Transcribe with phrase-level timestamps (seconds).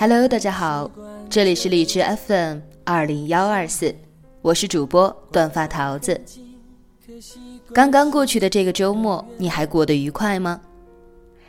[0.00, 0.88] Hello，大家好，
[1.28, 3.92] 这里是荔枝 FM 二零幺二四，
[4.40, 6.20] 我是主播短发桃子。
[7.74, 10.60] 刚刚过去的这个周末，你还过得愉快吗？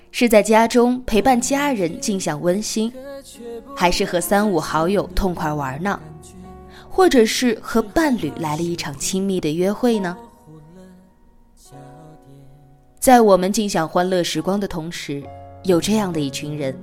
[0.09, 2.91] 是在家中陪伴家人尽享温馨，
[3.75, 5.99] 还是和三五好友痛快玩呢？
[6.89, 10.17] 或者是和伴侣来了一场亲密的约会呢？
[12.99, 15.23] 在我们尽享欢乐时光的同时，
[15.65, 16.75] 有这样的一群人。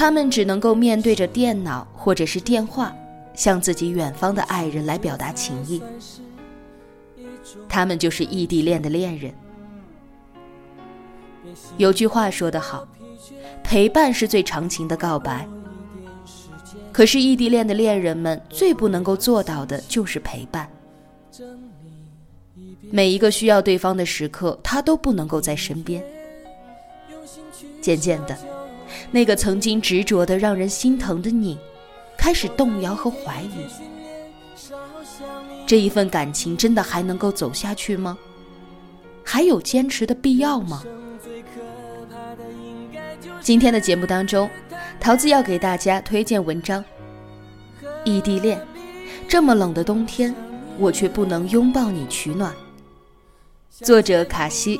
[0.00, 2.90] 他们只能够面对着电脑或者是电话，
[3.34, 5.82] 向自己远方的爱人来表达情意。
[7.68, 9.30] 他们就是异地恋的恋人。
[11.76, 12.88] 有句话说得好，
[13.62, 15.46] 陪伴是最长情的告白。
[16.90, 20.66] 可是异地恋的恋人们最不能够做到的就是陪伴。
[22.90, 26.02] 每一个需要对方的时刻，他都不能够在身边。
[27.82, 28.34] 渐渐的。
[29.10, 31.58] 那个曾经执着的让人心疼的你，
[32.16, 33.66] 开始动摇和怀疑，
[35.66, 38.18] 这一份感情真的还能够走下去吗？
[39.24, 40.82] 还有坚持的必要吗？
[43.40, 44.50] 今天的节目当中，
[45.00, 46.84] 桃子要给大家推荐文章
[48.04, 48.58] 《异地恋》，
[49.28, 50.34] 这么冷的冬天，
[50.78, 52.52] 我却不能拥抱你取暖。
[53.70, 54.78] 作者卡西，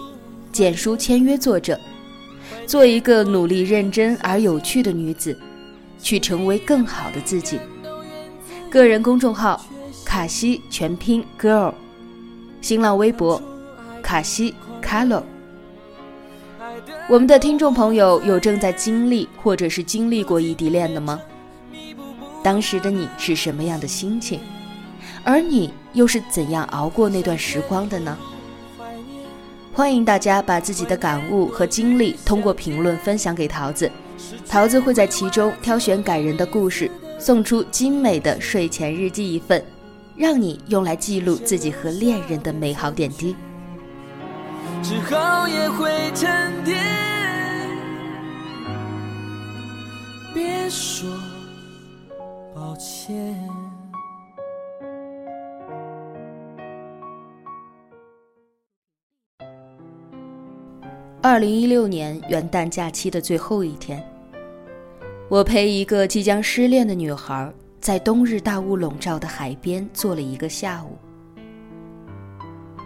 [0.53, 1.79] 简书签约作者。
[2.67, 5.37] 做一个努力、认真而有趣的女子，
[6.01, 7.59] 去成为更好的自己。
[8.71, 9.65] 个人公众号：
[10.05, 11.75] 卡西全拼 girl，
[12.61, 13.43] 新浪微博：
[14.03, 15.23] 卡西 color。
[17.09, 21.21] 我们的听众朋友有正在经历或者是经历过异地恋的吗？
[22.43, 24.41] 当时的你是什么样的心情？
[25.25, 28.17] 而你又是怎样熬过那段时光的呢？
[29.73, 33.91] 欢迎大家把自己的感悟和经历通过评论分享给桃子，
[34.49, 39.65] 桃子会在其中挑选感人的故事，送出精美的睡前日记一份，
[40.17, 43.37] 让你用来记录自己和恋人的美好点滴。
[44.83, 46.29] 之后也会沉
[46.65, 46.77] 淀，
[50.35, 51.09] 别说
[52.55, 53.70] 抱歉。
[61.23, 64.03] 二零一六年元旦假期的最后一天，
[65.29, 70.97] 我陪一个即将失恋的女孩在冬日大雾笼罩的海边坐了一个下午，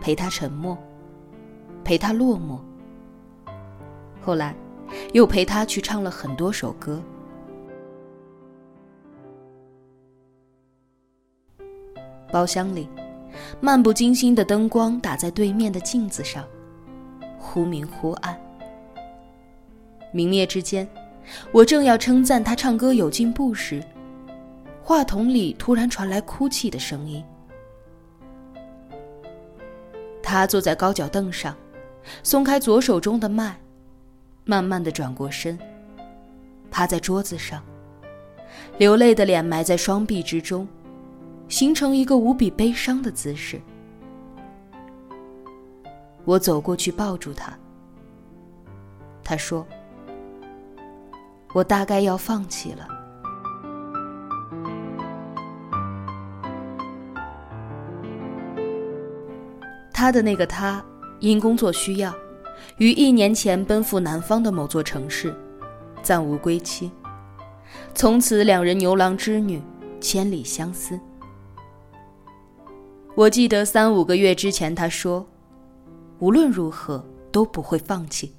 [0.02, 0.76] 陪她沉默，
[1.84, 2.58] 陪她落寞，
[4.20, 4.52] 后来
[5.12, 7.00] 又陪她去唱了很多首歌。
[12.32, 12.88] 包厢里，
[13.60, 16.44] 漫不经心的灯光打在对面的镜子上。
[17.44, 18.36] 忽明忽暗，
[20.12, 20.88] 明灭之间，
[21.52, 23.84] 我正要称赞他唱歌有进步时，
[24.82, 27.22] 话筒里突然传来哭泣的声音。
[30.22, 31.54] 他坐在高脚凳上，
[32.24, 33.56] 松开左手中的麦，
[34.44, 35.56] 慢慢的转过身，
[36.72, 37.62] 趴在桌子上，
[38.78, 40.66] 流泪的脸埋在双臂之中，
[41.48, 43.60] 形成一个无比悲伤的姿势。
[46.24, 47.52] 我走过去抱住他。
[49.22, 49.66] 他说
[51.54, 52.88] ：“我大概要放弃了。”
[59.92, 60.84] 他的那个他，
[61.20, 62.14] 因工作需要，
[62.76, 65.34] 于一年前奔赴南方的某座城市，
[66.02, 66.90] 暂无归期。
[67.94, 69.62] 从此，两人牛郎织女，
[70.00, 71.00] 千里相思。
[73.14, 75.26] 我记得三五个月之前，他说。
[76.18, 78.32] 无论如何都不会放弃。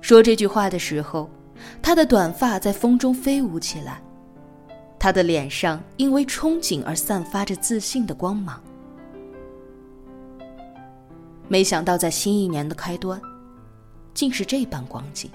[0.00, 1.28] 说这句话的时候，
[1.82, 4.00] 他的短发在风中飞舞起来，
[4.98, 8.62] 他的脸上因为憧憬而散发着自信的光芒。
[11.48, 13.20] 没想到在新一年的开端，
[14.14, 15.30] 竟是这般光景。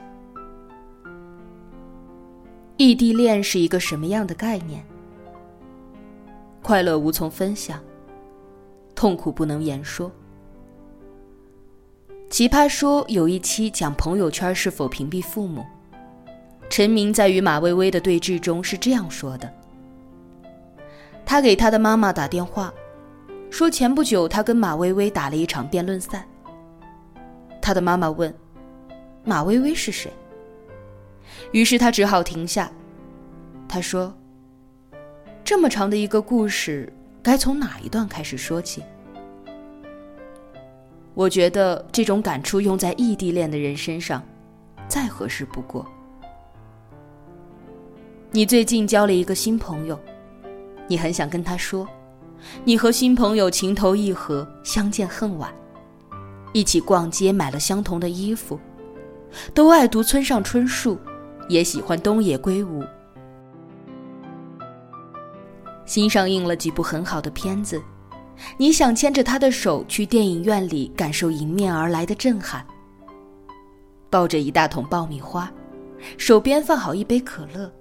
[2.78, 4.86] 异地恋是一个什么样的概念？
[6.62, 7.82] 快乐无从分享，
[8.96, 10.12] 痛苦不能言说。
[12.34, 15.64] 奇葩说有一期讲朋友圈是否屏蔽父母，
[16.68, 19.48] 陈明在与马薇薇的对峙中是这样说的：
[21.24, 22.74] 他给他的妈妈打电话，
[23.52, 26.28] 说前不久他跟马薇薇打了一场辩论赛。
[27.62, 28.34] 他的妈妈问
[29.24, 30.12] ：“马薇薇是谁？”
[31.54, 32.72] 于是他只好停下。
[33.70, 34.12] 他说
[35.46, 36.92] ：“这么长的一个故事，
[37.22, 38.82] 该从哪一段开始说起？”
[41.14, 44.22] 我觉得这种感触用在异地恋的人身上，
[44.88, 45.86] 再合适不过。
[48.32, 50.00] 你最近交了一个新朋友，
[50.88, 51.88] 你很想跟他说，
[52.64, 55.54] 你和新朋友情投意合，相见恨晚，
[56.52, 58.60] 一起逛街买了相同的衣服，
[59.54, 60.98] 都爱读村上春树。
[61.50, 62.82] 也喜欢东野圭吾。
[65.86, 67.84] 新上映了几部很好的片子，
[68.58, 72.66] 你想牵着他的手去电影院里感受迎面而来的震撼。
[74.10, 75.52] 抱着一大桶爆米花，
[76.18, 77.72] 手边放好一杯可乐。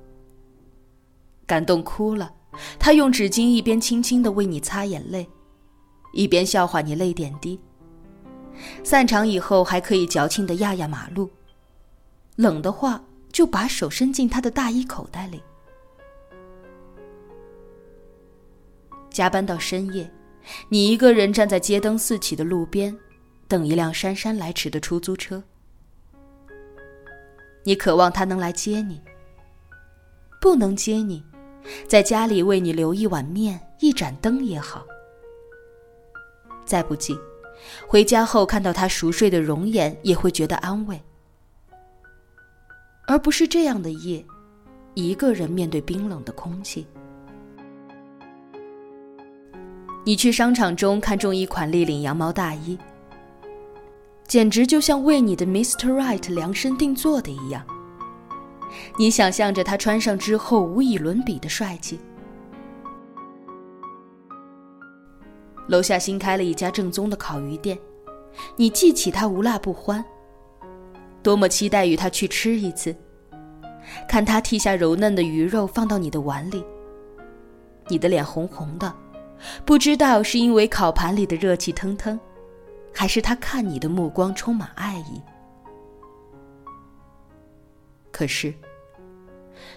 [1.47, 2.33] 感动哭了，
[2.79, 5.29] 他用纸巾一边轻轻的为你擦眼泪，
[6.13, 7.61] 一边笑话你泪点低。
[8.83, 11.31] 散场以后还可以矫情的压压马路，
[12.37, 13.03] 冷的话。
[13.33, 15.43] 就把手伸进他的大衣口袋里。
[19.09, 20.07] 加班到深夜，
[20.69, 22.97] 你一个人站在街灯四起的路边，
[23.49, 25.43] 等一辆姗姗来迟的出租车。
[27.65, 29.01] 你渴望他能来接你，
[30.41, 31.23] 不能接你，
[31.87, 34.85] 在家里为你留一碗面、一盏灯也好。
[36.65, 37.17] 再不济，
[37.87, 41.01] 回家后看到他熟睡的容颜，也会觉得安慰。
[43.07, 44.25] 而不是这样的夜，
[44.95, 46.87] 一个人面对冰冷的空气。
[50.05, 52.77] 你去商场中看中一款立领羊毛大衣，
[54.27, 55.93] 简直就像为你的 Mr.
[55.93, 57.65] Right 量身定做的一样。
[58.99, 62.01] 你想象着他穿上之后无以伦比的帅气。
[65.69, 67.79] 楼下新开了一家正宗的烤鱼店，
[68.57, 70.05] 你记起他无辣不欢。
[71.23, 72.95] 多么期待与他去吃一次，
[74.09, 76.65] 看他剔下柔嫩的鱼肉放到你的碗里。
[77.87, 78.93] 你的脸红红的，
[79.65, 82.19] 不知道是因为烤盘里的热气腾腾，
[82.93, 85.21] 还是他看你的目光充满爱意。
[88.11, 88.55] 可是，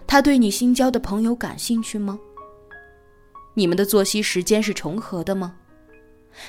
[0.06, 2.20] 他对你新交的朋友感兴趣吗？
[3.54, 5.56] 你们的作息时间是重合的吗？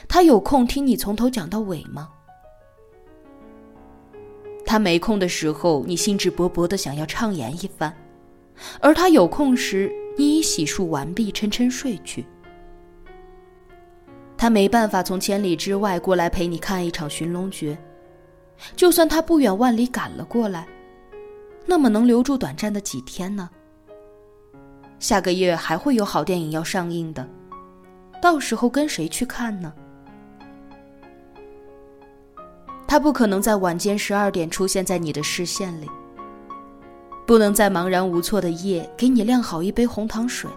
[0.09, 2.11] 他有空听你从头讲到尾吗？
[4.67, 7.93] 他没空的时候，你兴致勃勃的想要畅言一番；
[8.81, 12.27] 而他有空时，你已洗漱完毕，沉沉睡去。
[14.39, 17.77] 他没办法从千里之外过来陪你看一场寻龙诀，
[18.77, 20.67] 就算他不远万里赶了过来，
[21.65, 23.49] 那么能留住短暂的几天呢？
[24.99, 27.27] 下个月还会有好电影要上映的，
[28.21, 29.73] 到时候跟谁去看呢？
[32.87, 35.89] 他不可能在晚间十二点出现在你的视线里，
[37.27, 40.51] 不能在茫然无措的夜给你晾好一杯红糖水。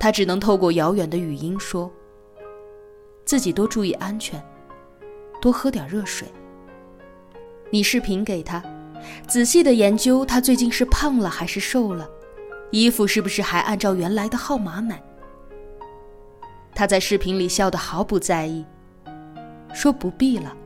[0.00, 1.92] 他只能透过遥远的语音说
[3.26, 4.42] ：“自己多注意安全，
[5.42, 6.26] 多喝点热水。”
[7.70, 8.64] 你视频给他，
[9.28, 12.08] 仔细的研究他最近是胖了还是瘦了，
[12.70, 15.00] 衣服是不是还按照原来的号码买。
[16.74, 18.64] 他在视频里笑得毫不在意。
[19.74, 20.56] 说不必了，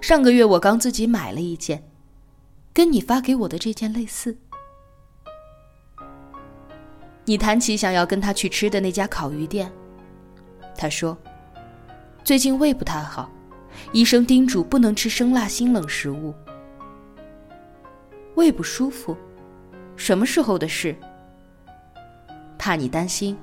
[0.00, 1.84] 上个月我刚自己买了一件，
[2.72, 4.38] 跟你发给我的这件类似。
[7.30, 9.70] 你谈起想要跟他去吃的那家烤鱼店，
[10.76, 11.16] 他说，
[12.24, 13.30] 最近胃不太好，
[13.92, 16.34] 医生叮嘱不能吃生辣辛冷食物。
[18.34, 19.16] 胃不舒服，
[19.94, 20.92] 什么时候的事？
[22.58, 23.38] 怕你担心，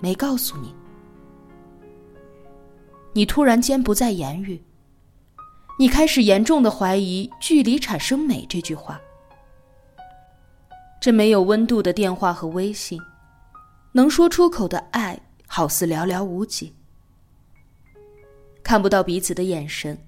[0.00, 0.74] 没告诉你。
[3.12, 4.58] 你突然间不再言语，
[5.78, 8.98] 你开始严重的怀疑“距离产生美”这句话。
[11.02, 12.98] 这没有温度的电话和微信，
[13.92, 16.74] 能说出口的爱好似寥寥无几。
[18.62, 19.98] 看不到彼此的眼神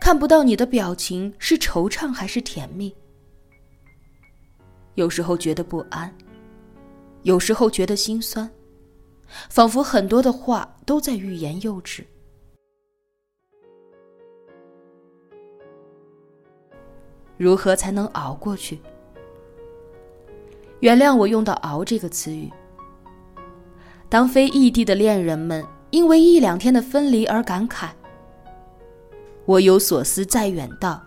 [0.00, 2.94] 看不到你的表情是惆怅还是甜蜜。
[4.94, 6.12] 有时候觉得不安
[7.22, 8.50] 有时候觉得心酸
[9.48, 12.06] 仿佛很多的话都在欲言又止。
[17.36, 18.78] 如何才能熬过去？
[20.80, 22.52] 原谅我用到熬这个词语
[24.08, 27.88] 当非异地的恋人们因为一两天的分离而感慨
[29.44, 31.02] “我有所思在远道，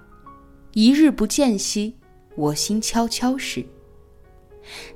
[0.74, 1.96] 一日不见兮，
[2.36, 3.66] 我心悄悄”时，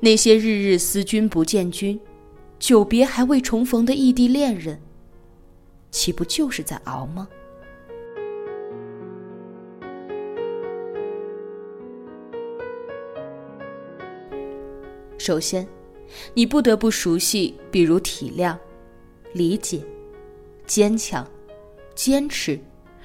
[0.02, 2.00] 那些日日思君不见君，
[2.60, 4.82] 久别还未重逢的异地恋人，
[5.90, 7.28] 岂不就是在熬吗？
[15.18, 15.68] 首先，
[16.34, 18.58] 你不得不熟悉，比如体谅、
[19.34, 19.84] 理解、
[20.66, 21.26] 坚强、
[21.96, 22.60] 坚持、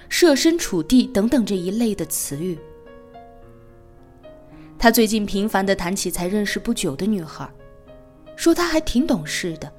[0.09, 2.59] 设身处地等等这一类的词语。
[4.79, 7.49] 他最近频繁的谈起才认识不久的女孩，
[8.37, 9.73] 说她还挺懂事的。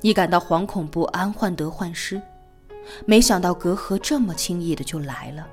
[0.00, 2.20] 你感到惶恐不安、患得患失，
[3.04, 5.46] 没想到隔阂这么轻易的就来了。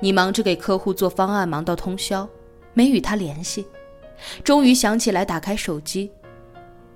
[0.00, 2.28] 你忙着给客户做方案，忙到通宵。
[2.74, 3.66] 没与他联系，
[4.44, 6.10] 终于想起来打开手机，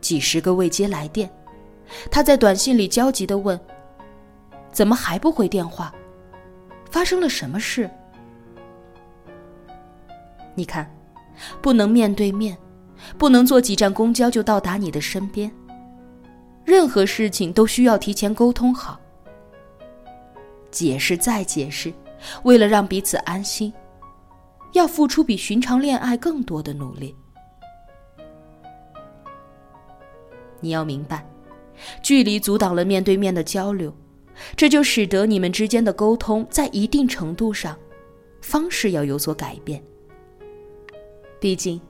[0.01, 1.31] 几十个未接来电。
[2.11, 3.59] 他在短信里焦急地问
[4.71, 5.91] ：“怎么还不回电话？
[6.91, 7.89] 发生了什么事？”
[10.55, 10.93] 你看，
[11.63, 12.59] 不能面对面，
[13.17, 15.51] 不能坐几站公交就到达你的身边。
[16.65, 19.01] 任何事情都需要提前沟通好，
[20.71, 21.91] 解释再解释，
[22.43, 23.73] 为了让彼此安心。
[24.73, 27.15] 要付出比寻常恋爱更多的努力。
[30.61, 31.25] 你要明白，
[32.03, 33.95] 距离阻挡了面对面的交流，
[34.57, 37.79] 这就使得你们之间的沟通在一定程度上，
[38.43, 39.83] 方式要有所改变。
[41.41, 41.81] 毕竟，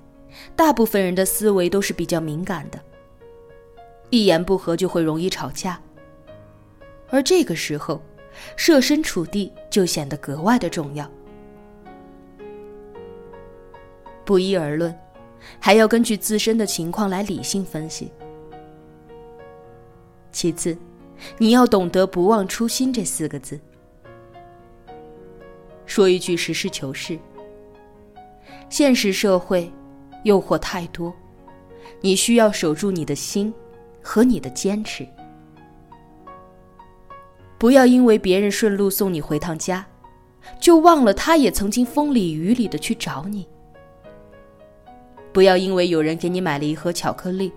[0.55, 2.79] 大部分人的思维都是比较敏感的，
[4.11, 5.81] 一言不合就会容易吵架。
[7.09, 8.03] 而这个时候，
[8.55, 11.11] 设身处地就显得格外的重要。
[14.29, 14.95] 不一而论，
[15.59, 18.13] 还要根据自身的情况来理性分析。
[20.31, 20.77] 其次，
[21.39, 23.59] 你要懂得“不忘初心”这四个字。
[25.87, 27.19] 说一句实事求是：
[28.69, 29.73] 现实社会
[30.25, 31.11] 诱惑太多，
[32.03, 33.51] 你需要守住你的心
[34.03, 35.09] 和你的坚持。
[37.57, 39.87] 不要因为别人顺路送你回趟家，
[40.61, 43.49] 就忘了他也曾经风里雨里的去找你。
[45.39, 47.53] 不要因为有人给你买了一盒巧克力，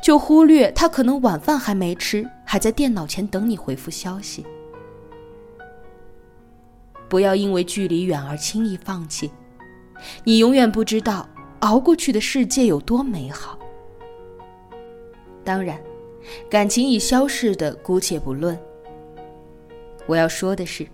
[0.00, 4.46] 就忽略他可能晚饭还没吃，还在电脑前等你回复消息。
[7.08, 9.32] 不要因为距离远而轻易放弃，
[10.22, 13.58] 你永远不知道熬过去的世界有多美好。
[15.42, 15.76] 当然，
[16.48, 18.56] 感情已消逝的姑且不论。
[20.06, 20.86] 我要说的是，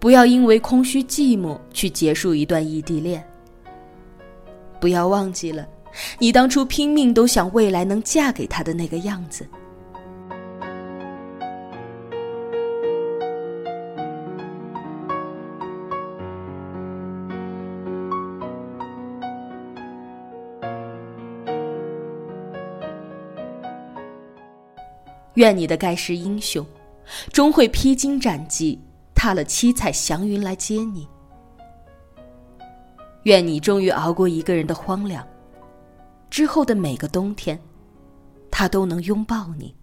[0.00, 3.24] 不要因为空虚寂寞去结束一段异地恋。
[4.80, 5.68] 不要忘记了，
[6.18, 9.46] 你当初拼命都想未来能嫁给他的那个样子。
[25.34, 26.66] 愿你的盖世英雄，
[27.32, 28.78] 终会披荆斩棘，
[29.14, 31.08] 踏了七彩祥云来接你。
[33.24, 35.26] 愿你终于熬过一个人的荒凉，
[36.30, 37.60] 之后的每个冬天，
[38.50, 39.74] 他都能拥抱你。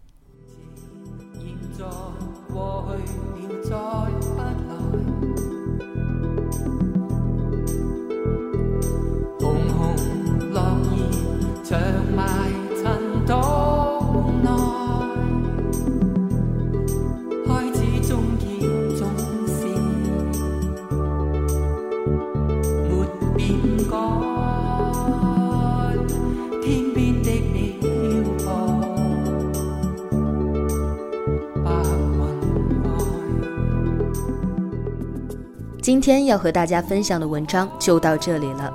[35.87, 38.73] 今天要和大家分享的文章就到这里了，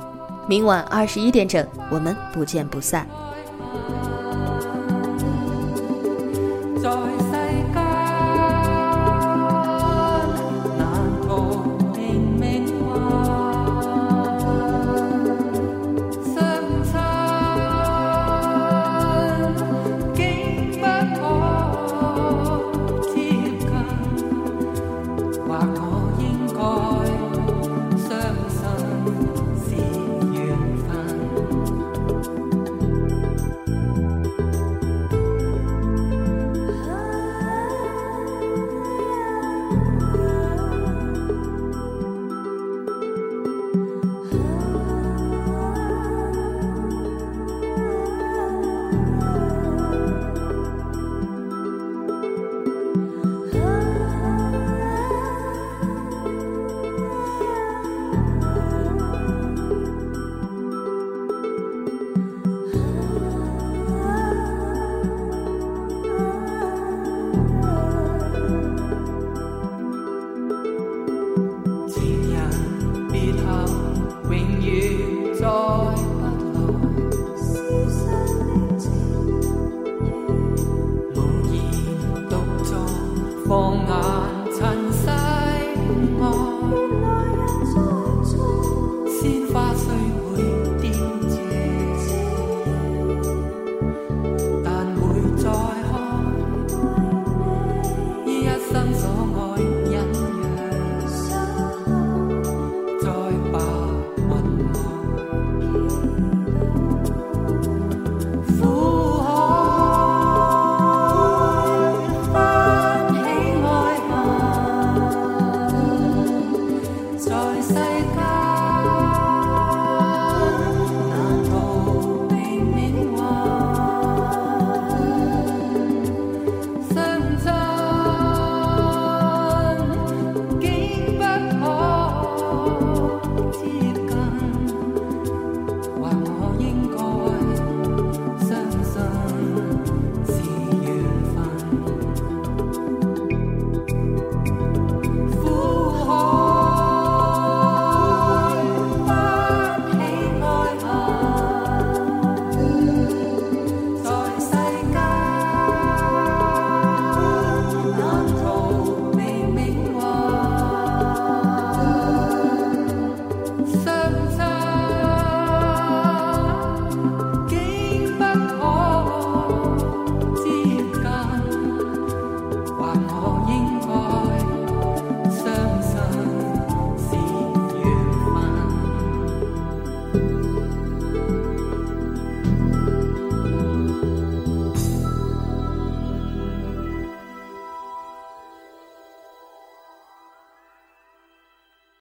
[0.49, 3.07] 明晚二十一点整，我们不见不散。